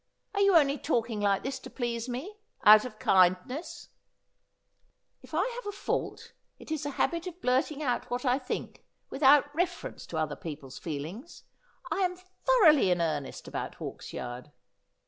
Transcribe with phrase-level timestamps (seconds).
[0.33, 2.39] 'Are you only talking like this to please me—
[2.73, 3.89] out of kindness
[5.21, 8.83] ?''If I have a fault it is a habit of blurting out what I think,
[9.11, 11.43] without reference to other people's feelings.
[11.91, 14.51] I am thoroughly in earnest about Hawksyard.'